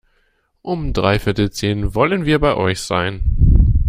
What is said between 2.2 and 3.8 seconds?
wir bei euch sein.